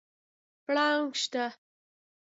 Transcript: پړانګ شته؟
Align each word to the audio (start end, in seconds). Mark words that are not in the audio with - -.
پړانګ 0.65 1.09
شته؟ 1.21 1.45